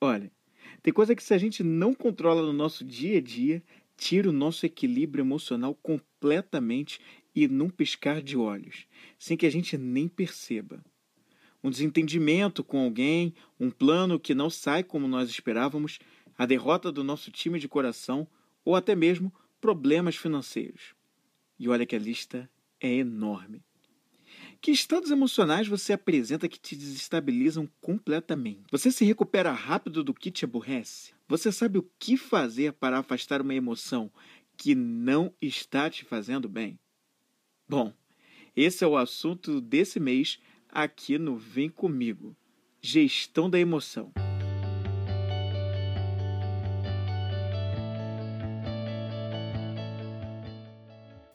[0.00, 0.30] Olha,
[0.82, 3.62] tem coisa que se a gente não controla no nosso dia a dia,
[3.96, 7.00] tira o nosso equilíbrio emocional completamente
[7.34, 8.86] e num piscar de olhos,
[9.18, 10.84] sem que a gente nem perceba.
[11.62, 15.98] Um desentendimento com alguém, um plano que não sai como nós esperávamos,
[16.36, 18.28] a derrota do nosso time de coração
[18.64, 20.94] ou até mesmo problemas financeiros.
[21.58, 22.50] E olha que a lista
[22.80, 23.62] é enorme.
[24.64, 28.62] Que estados emocionais você apresenta que te desestabilizam completamente?
[28.70, 31.12] Você se recupera rápido do que te aborrece?
[31.28, 34.10] Você sabe o que fazer para afastar uma emoção
[34.56, 36.78] que não está te fazendo bem?
[37.68, 37.92] Bom,
[38.56, 40.38] esse é o assunto desse mês
[40.70, 42.34] aqui no Vem Comigo
[42.80, 44.14] Gestão da Emoção.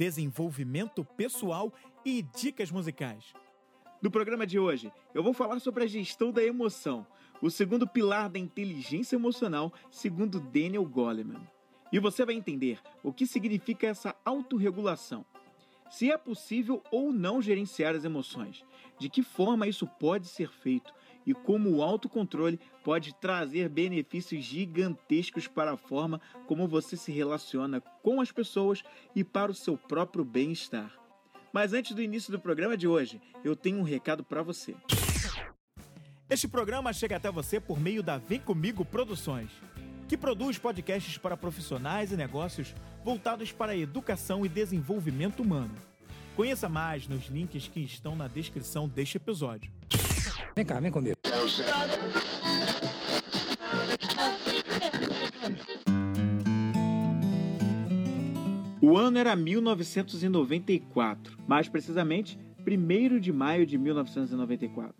[0.00, 1.70] desenvolvimento pessoal
[2.06, 3.34] e dicas musicais.
[4.00, 7.06] No programa de hoje, eu vou falar sobre a gestão da emoção,
[7.42, 11.46] o segundo pilar da inteligência emocional, segundo Daniel Goleman.
[11.92, 15.22] E você vai entender o que significa essa autorregulação.
[15.90, 18.64] Se é possível ou não gerenciar as emoções,
[18.98, 20.94] de que forma isso pode ser feito
[21.26, 27.80] e como o autocontrole pode trazer benefícios gigantescos para a forma como você se relaciona
[28.02, 28.82] com as pessoas
[29.14, 30.92] e para o seu próprio bem-estar.
[31.52, 34.74] Mas antes do início do programa de hoje, eu tenho um recado para você.
[36.28, 39.50] Este programa chega até você por meio da Vem Comigo Produções,
[40.06, 42.72] que produz podcasts para profissionais e negócios
[43.04, 45.74] voltados para a educação e desenvolvimento humano.
[46.36, 49.70] Conheça mais nos links que estão na descrição deste episódio.
[50.60, 51.16] Vem cá, vem comigo.
[58.82, 64.94] O ano era 1994, mais precisamente 1 de maio de 1994.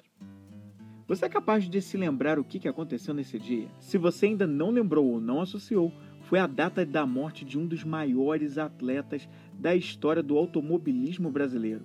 [1.06, 3.68] Você é capaz de se lembrar o que aconteceu nesse dia?
[3.80, 5.92] Se você ainda não lembrou ou não associou,
[6.22, 11.84] foi a data da morte de um dos maiores atletas da história do automobilismo brasileiro,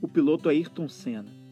[0.00, 1.45] o piloto Ayrton Senna.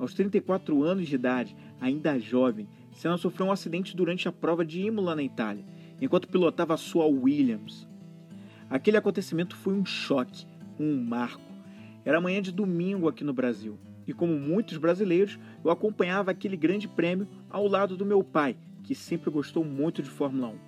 [0.00, 4.80] Aos 34 anos de idade, ainda jovem, Senna sofreu um acidente durante a prova de
[4.80, 5.62] Imola na Itália,
[6.00, 7.86] enquanto pilotava a sua Williams.
[8.70, 10.46] Aquele acontecimento foi um choque,
[10.78, 11.42] um marco.
[12.02, 16.88] Era manhã de domingo aqui no Brasil, e como muitos brasileiros, eu acompanhava aquele grande
[16.88, 20.58] prêmio ao lado do meu pai, que sempre gostou muito de Fórmula 1.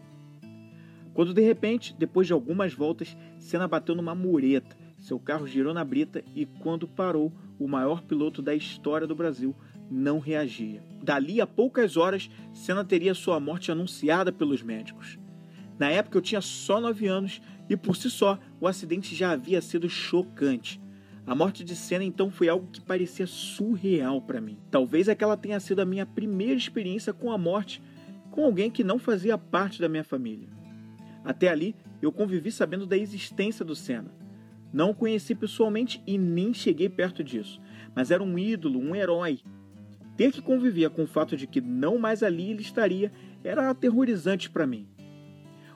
[1.14, 5.84] Quando de repente, depois de algumas voltas, Senna bateu numa mureta, seu carro girou na
[5.84, 9.54] brita e quando parou, o maior piloto da história do Brasil,
[9.90, 10.80] não reagia.
[11.02, 15.18] Dali a poucas horas, Senna teria sua morte anunciada pelos médicos.
[15.76, 19.60] Na época eu tinha só 9 anos e por si só o acidente já havia
[19.60, 20.80] sido chocante.
[21.26, 24.56] A morte de Senna então foi algo que parecia surreal para mim.
[24.70, 27.82] Talvez aquela tenha sido a minha primeira experiência com a morte
[28.30, 30.48] com alguém que não fazia parte da minha família.
[31.24, 34.21] Até ali eu convivi sabendo da existência do Senna,
[34.72, 37.60] não o conheci pessoalmente e nem cheguei perto disso,
[37.94, 39.40] mas era um ídolo, um herói.
[40.16, 43.12] Ter que conviver com o fato de que não mais ali ele estaria
[43.44, 44.88] era aterrorizante para mim.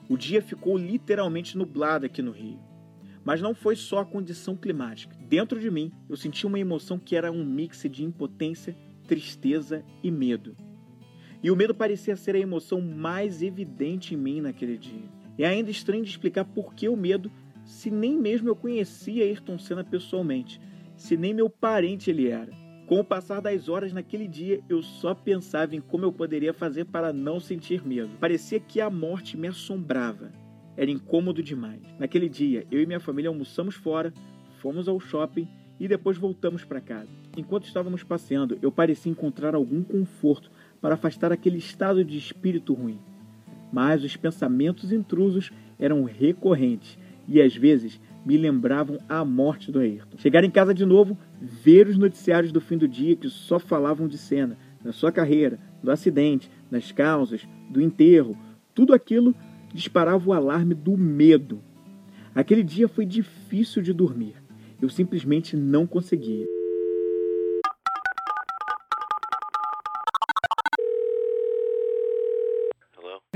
[0.09, 2.59] O dia ficou literalmente nublado aqui no Rio.
[3.25, 5.13] Mas não foi só a condição climática.
[5.27, 8.75] Dentro de mim, eu senti uma emoção que era um mix de impotência,
[9.05, 10.55] tristeza e medo.
[11.43, 15.03] E o medo parecia ser a emoção mais evidente em mim naquele dia.
[15.37, 17.29] É ainda estranho de explicar por que o medo
[17.67, 20.59] se nem mesmo eu conhecia Ayrton Senna pessoalmente,
[20.95, 22.51] se nem meu parente ele era.
[22.87, 26.85] Com o passar das horas naquele dia, eu só pensava em como eu poderia fazer
[26.85, 28.09] para não sentir medo.
[28.17, 30.31] Parecia que a morte me assombrava.
[30.77, 31.81] Era incômodo demais.
[31.99, 34.13] Naquele dia, eu e minha família almoçamos fora,
[34.61, 35.45] fomos ao shopping
[35.77, 37.09] e depois voltamos para casa.
[37.35, 40.49] Enquanto estávamos passeando, eu parecia encontrar algum conforto
[40.79, 42.99] para afastar aquele estado de espírito ruim.
[43.73, 46.97] Mas os pensamentos intrusos eram recorrentes
[47.27, 50.17] e às vezes me lembravam a morte do Ayrton.
[50.17, 54.07] Chegar em casa de novo, ver os noticiários do fim do dia que só falavam
[54.07, 58.37] de cena, da sua carreira, do acidente, das causas, do enterro,
[58.73, 59.35] tudo aquilo
[59.73, 61.61] disparava o alarme do medo.
[62.33, 64.35] Aquele dia foi difícil de dormir.
[64.81, 66.45] Eu simplesmente não conseguia.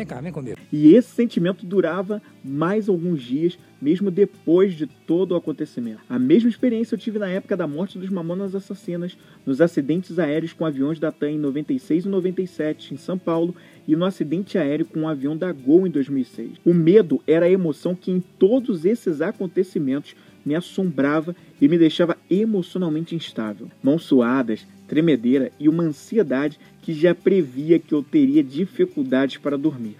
[0.02, 0.58] Vem cá, vem comigo.
[0.74, 6.00] E esse sentimento durava mais alguns dias, mesmo depois de todo o acontecimento.
[6.10, 9.16] A mesma experiência eu tive na época da morte dos Mamonas Assassinas,
[9.46, 13.56] nos acidentes aéreos com aviões da TAM em 96 e 97 em São Paulo
[13.88, 16.54] e no acidente aéreo com um avião da Gol em 2006.
[16.66, 22.18] O medo era a emoção que em todos esses acontecimentos me assombrava e me deixava
[22.28, 23.70] emocionalmente instável.
[23.84, 29.96] Mãos suadas, tremedeira e uma ansiedade que já previa que eu teria dificuldades para dormir.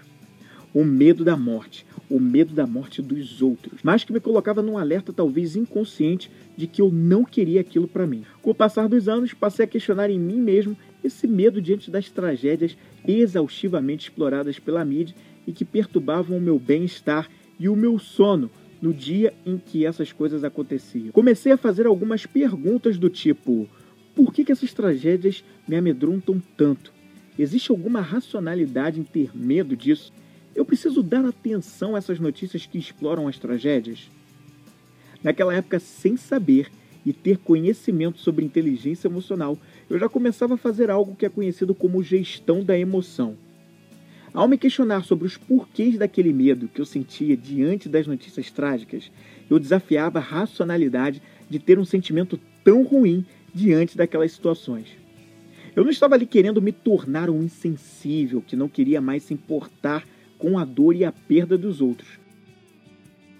[0.74, 4.76] O medo da morte, o medo da morte dos outros, mas que me colocava num
[4.76, 8.22] alerta talvez inconsciente de que eu não queria aquilo para mim.
[8.42, 12.10] Com o passar dos anos, passei a questionar em mim mesmo esse medo diante das
[12.10, 12.76] tragédias
[13.08, 15.16] exaustivamente exploradas pela mídia
[15.46, 18.50] e que perturbavam o meu bem-estar e o meu sono
[18.82, 21.12] no dia em que essas coisas aconteciam.
[21.12, 23.66] Comecei a fazer algumas perguntas do tipo:
[24.14, 26.92] por que, que essas tragédias me amedrontam tanto?
[27.38, 30.12] Existe alguma racionalidade em ter medo disso?
[30.54, 34.10] Eu preciso dar atenção a essas notícias que exploram as tragédias?
[35.22, 36.70] Naquela época, sem saber
[37.06, 41.74] e ter conhecimento sobre inteligência emocional, eu já começava a fazer algo que é conhecido
[41.74, 43.36] como gestão da emoção.
[44.34, 49.10] Ao me questionar sobre os porquês daquele medo que eu sentia diante das notícias trágicas,
[49.50, 51.20] eu desafiava a racionalidade
[51.50, 54.88] de ter um sentimento tão ruim diante daquelas situações.
[55.74, 60.06] Eu não estava ali querendo me tornar um insensível que não queria mais se importar
[60.38, 62.18] com a dor e a perda dos outros,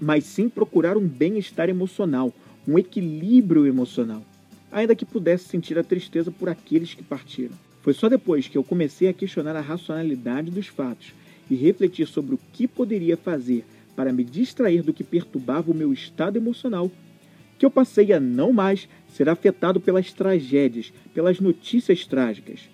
[0.01, 2.33] mas sim procurar um bem-estar emocional,
[2.67, 4.25] um equilíbrio emocional,
[4.71, 7.55] ainda que pudesse sentir a tristeza por aqueles que partiram.
[7.83, 11.13] Foi só depois que eu comecei a questionar a racionalidade dos fatos
[11.51, 13.65] e refletir sobre o que poderia fazer
[13.97, 16.91] para me distrair do que perturbava o meu estado emocional
[17.63, 22.69] que eu passei a não mais ser afetado pelas tragédias, pelas notícias trágicas.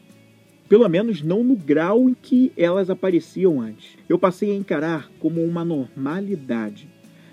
[0.68, 3.96] Pelo menos não no grau em que elas apareciam antes.
[4.08, 6.88] Eu passei a encarar como uma normalidade,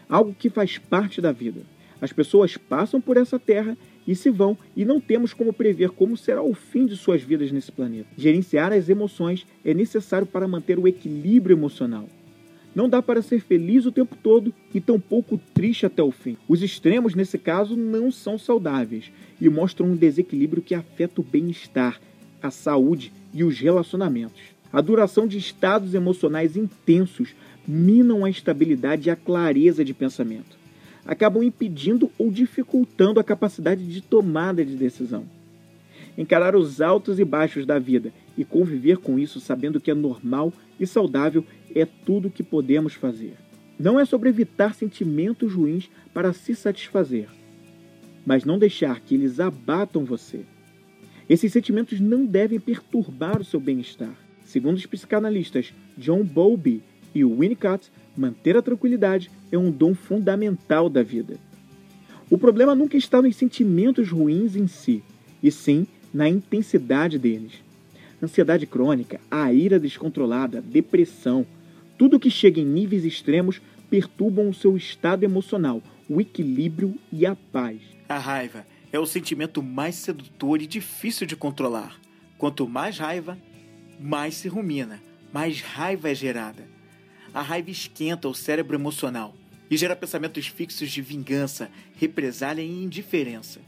[0.10, 1.62] algo que faz parte da vida.
[2.02, 6.16] As pessoas passam por essa terra e se vão, e não temos como prever como
[6.16, 8.10] será o fim de suas vidas nesse planeta.
[8.18, 12.08] Gerenciar as emoções é necessário para manter o equilíbrio emocional.
[12.76, 16.36] Não dá para ser feliz o tempo todo e tampouco triste até o fim.
[16.46, 22.02] Os extremos, nesse caso, não são saudáveis e mostram um desequilíbrio que afeta o bem-estar,
[22.44, 24.42] a saúde e os relacionamentos.
[24.74, 27.34] A duração de estados emocionais intensos
[27.66, 30.58] minam a estabilidade e a clareza de pensamento.
[31.06, 35.24] Acabam impedindo ou dificultando a capacidade de tomada de decisão.
[36.18, 40.52] Encarar os altos e baixos da vida e conviver com isso sabendo que é normal
[40.80, 41.46] e saudável
[41.76, 43.36] é tudo o que podemos fazer.
[43.78, 47.28] Não é sobre evitar sentimentos ruins para se satisfazer,
[48.26, 50.46] mas não deixar que eles abatam você.
[51.28, 54.16] Esses sentimentos não devem perturbar o seu bem-estar.
[54.46, 56.82] Segundo os psicanalistas John Bowlby
[57.14, 61.38] e Winnicott, manter a tranquilidade é um dom fundamental da vida.
[62.30, 65.04] O problema nunca está nos sentimentos ruins em si,
[65.44, 67.54] e sim na intensidade deles.
[68.22, 71.46] Ansiedade crônica, a ira descontrolada, depressão,
[71.98, 77.36] tudo que chega em níveis extremos perturbam o seu estado emocional, o equilíbrio e a
[77.36, 77.80] paz.
[78.08, 82.00] A raiva é o sentimento mais sedutor e difícil de controlar.
[82.38, 83.38] Quanto mais raiva,
[84.00, 85.02] mais se rumina,
[85.32, 86.68] mais raiva é gerada.
[87.34, 89.34] A raiva esquenta o cérebro emocional
[89.70, 93.60] e gera pensamentos fixos de vingança, represália e indiferença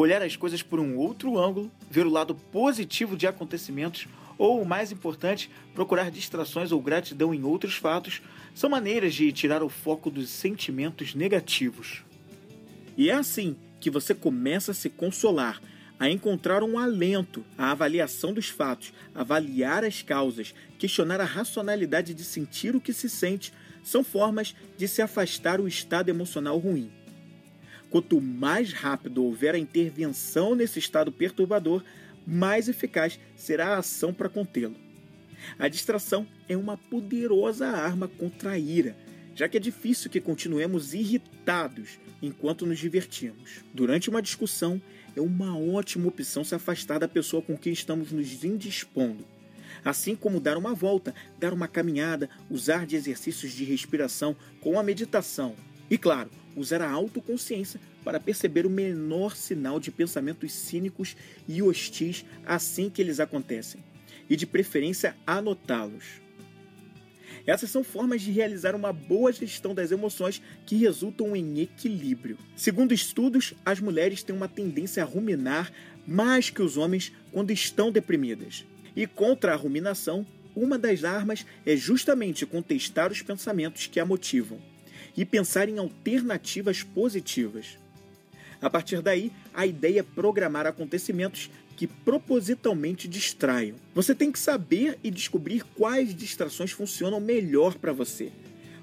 [0.00, 4.06] olhar as coisas por um outro ângulo, ver o lado positivo de acontecimentos
[4.38, 8.22] ou, o mais importante, procurar distrações ou gratidão em outros fatos,
[8.54, 12.04] são maneiras de tirar o foco dos sentimentos negativos.
[12.96, 15.60] E é assim que você começa a se consolar,
[15.98, 22.24] a encontrar um alento, a avaliação dos fatos, avaliar as causas, questionar a racionalidade de
[22.24, 23.52] sentir o que se sente,
[23.82, 26.90] são formas de se afastar o estado emocional ruim.
[27.90, 31.82] Quanto mais rápido houver a intervenção nesse estado perturbador,
[32.28, 34.76] mais eficaz será a ação para contê-lo.
[35.58, 38.94] A distração é uma poderosa arma contra a ira,
[39.34, 43.64] já que é difícil que continuemos irritados enquanto nos divertimos.
[43.72, 44.82] Durante uma discussão,
[45.16, 49.24] é uma ótima opção se afastar da pessoa com quem estamos nos indispondo.
[49.82, 54.82] Assim como dar uma volta, dar uma caminhada, usar de exercícios de respiração com a
[54.82, 55.54] meditação.
[55.88, 61.14] E claro, usar a autoconsciência para perceber o menor sinal de pensamentos cínicos
[61.46, 63.84] e hostis assim que eles acontecem,
[64.30, 66.22] e de preferência anotá-los.
[67.46, 72.38] Essas são formas de realizar uma boa gestão das emoções que resultam em equilíbrio.
[72.56, 75.70] Segundo estudos, as mulheres têm uma tendência a ruminar
[76.06, 78.64] mais que os homens quando estão deprimidas.
[78.96, 84.58] E contra a ruminação, uma das armas é justamente contestar os pensamentos que a motivam
[85.14, 87.76] e pensar em alternativas positivas.
[88.60, 93.76] A partir daí, a ideia é programar acontecimentos que propositalmente distraiam.
[93.94, 98.32] Você tem que saber e descobrir quais distrações funcionam melhor para você.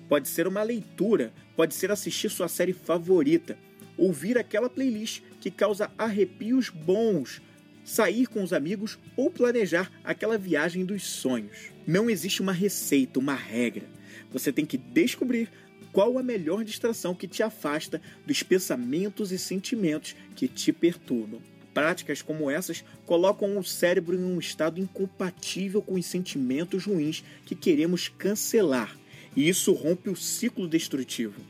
[0.07, 3.57] Pode ser uma leitura, pode ser assistir sua série favorita,
[3.97, 7.41] ouvir aquela playlist que causa arrepios bons,
[7.83, 11.71] sair com os amigos ou planejar aquela viagem dos sonhos.
[11.85, 13.83] Não existe uma receita, uma regra.
[14.31, 15.49] Você tem que descobrir
[15.95, 21.41] qual a melhor distração que te afasta dos pensamentos e sentimentos que te perturbam.
[21.73, 27.55] Práticas como essas colocam o cérebro em um estado incompatível com os sentimentos ruins que
[27.55, 28.93] queremos cancelar,
[29.37, 31.41] e isso rompe o ciclo destrutivo.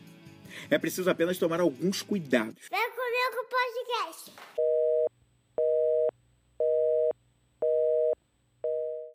[0.69, 2.61] É preciso apenas tomar alguns cuidados.
[2.69, 4.31] Vem comigo podcast.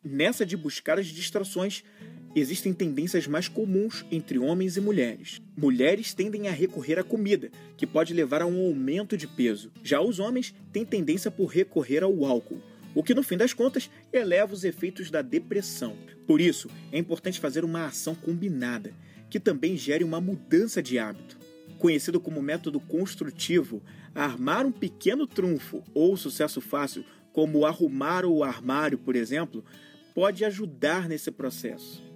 [0.03, 1.85] Nessa de buscar as distrações,
[2.35, 5.41] existem tendências mais comuns entre homens e mulheres.
[5.57, 9.71] Mulheres tendem a recorrer à comida, que pode levar a um aumento de peso.
[9.83, 12.61] Já os homens têm tendência por recorrer ao álcool,
[12.95, 15.95] o que no fim das contas eleva os efeitos da depressão.
[16.25, 18.93] Por isso, é importante fazer uma ação combinada,
[19.29, 21.37] que também gere uma mudança de hábito.
[21.77, 23.81] Conhecido como método construtivo,
[24.13, 29.63] armar um pequeno trunfo ou sucesso fácil, como arrumar o armário, por exemplo,
[30.13, 32.10] pode ajudar nesse processo.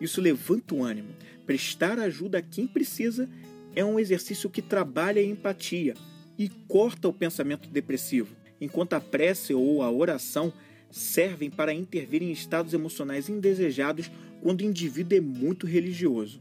[0.00, 1.08] Isso levanta o ânimo.
[1.46, 3.28] Prestar ajuda a quem precisa
[3.74, 5.94] é um exercício que trabalha a empatia
[6.38, 10.52] e corta o pensamento depressivo, enquanto a prece ou a oração
[10.90, 14.10] servem para intervir em estados emocionais indesejados
[14.42, 16.40] quando o indivíduo é muito religioso.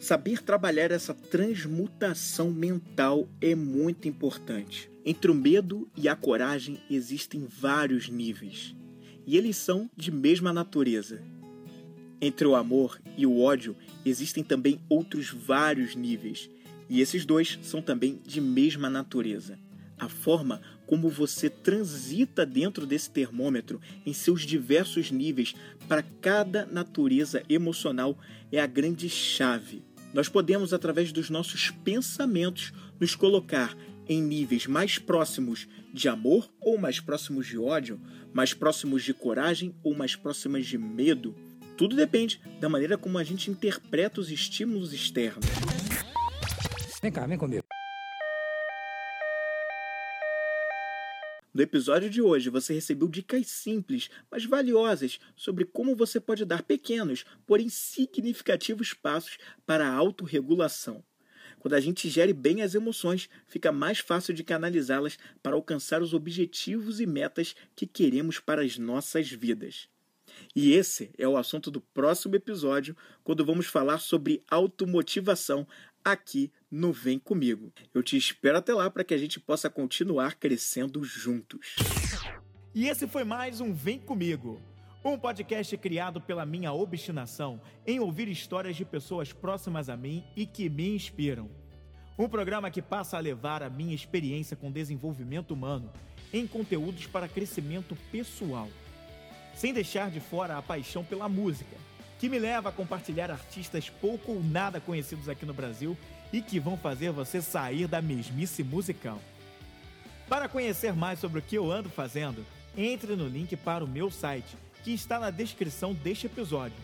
[0.00, 4.90] Saber trabalhar essa transmutação mental é muito importante.
[5.06, 8.74] Entre o medo e a coragem existem vários níveis,
[9.26, 11.22] e eles são de mesma natureza.
[12.24, 16.48] Entre o amor e o ódio existem também outros vários níveis,
[16.88, 19.58] e esses dois são também de mesma natureza.
[19.98, 25.54] A forma como você transita dentro desse termômetro em seus diversos níveis
[25.86, 28.16] para cada natureza emocional
[28.50, 29.82] é a grande chave.
[30.14, 33.76] Nós podemos, através dos nossos pensamentos, nos colocar
[34.08, 38.00] em níveis mais próximos de amor ou mais próximos de ódio,
[38.32, 41.34] mais próximos de coragem ou mais próximos de medo.
[41.76, 45.44] Tudo depende da maneira como a gente interpreta os estímulos externos.
[47.02, 47.64] Vem cá, vem comigo.
[51.52, 56.62] No episódio de hoje, você recebeu dicas simples, mas valiosas sobre como você pode dar
[56.62, 61.04] pequenos, porém significativos passos para a autorregulação.
[61.58, 66.12] Quando a gente gere bem as emoções, fica mais fácil de canalizá-las para alcançar os
[66.12, 69.88] objetivos e metas que queremos para as nossas vidas.
[70.54, 75.66] E esse é o assunto do próximo episódio, quando vamos falar sobre automotivação
[76.04, 77.72] aqui no Vem Comigo.
[77.92, 81.76] Eu te espero até lá para que a gente possa continuar crescendo juntos.
[82.74, 84.60] E esse foi mais um Vem Comigo,
[85.04, 90.44] um podcast criado pela minha obstinação em ouvir histórias de pessoas próximas a mim e
[90.44, 91.50] que me inspiram.
[92.18, 95.90] Um programa que passa a levar a minha experiência com desenvolvimento humano
[96.32, 98.68] em conteúdos para crescimento pessoal
[99.54, 101.76] sem deixar de fora a paixão pela música,
[102.18, 105.96] que me leva a compartilhar artistas pouco ou nada conhecidos aqui no Brasil
[106.32, 109.20] e que vão fazer você sair da mesmice musical.
[110.28, 112.44] Para conhecer mais sobre o que eu ando fazendo,
[112.76, 116.76] entre no link para o meu site, que está na descrição deste episódio.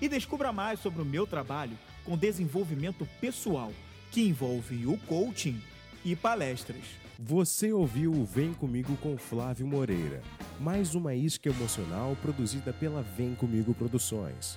[0.00, 3.72] E descubra mais sobre o meu trabalho com desenvolvimento pessoal,
[4.12, 5.60] que envolve o coaching
[6.04, 6.84] e palestras.
[7.20, 10.22] Você ouviu o Vem Comigo com Flávio Moreira,
[10.60, 14.56] mais uma isca emocional produzida pela Vem Comigo Produções.